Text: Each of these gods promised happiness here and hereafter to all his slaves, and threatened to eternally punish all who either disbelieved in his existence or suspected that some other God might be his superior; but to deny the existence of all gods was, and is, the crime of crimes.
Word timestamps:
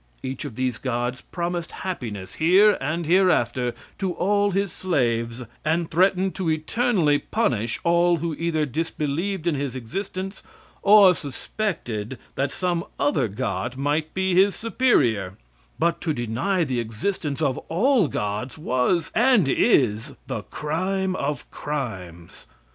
Each 0.23 0.45
of 0.45 0.55
these 0.55 0.79
gods 0.79 1.21
promised 1.31 1.71
happiness 1.83 2.33
here 2.41 2.75
and 2.81 3.05
hereafter 3.05 3.75
to 3.99 4.13
all 4.13 4.49
his 4.49 4.73
slaves, 4.73 5.43
and 5.63 5.91
threatened 5.91 6.33
to 6.37 6.49
eternally 6.49 7.19
punish 7.19 7.79
all 7.83 8.17
who 8.17 8.33
either 8.33 8.65
disbelieved 8.65 9.45
in 9.45 9.53
his 9.53 9.75
existence 9.75 10.41
or 10.81 11.13
suspected 11.13 12.17
that 12.33 12.49
some 12.49 12.83
other 12.99 13.27
God 13.27 13.77
might 13.77 14.15
be 14.15 14.33
his 14.33 14.55
superior; 14.55 15.37
but 15.77 16.01
to 16.01 16.13
deny 16.13 16.63
the 16.63 16.79
existence 16.79 17.39
of 17.39 17.59
all 17.69 18.07
gods 18.07 18.57
was, 18.57 19.11
and 19.13 19.47
is, 19.47 20.15
the 20.25 20.41
crime 20.41 21.15
of 21.15 21.47
crimes. 21.51 22.47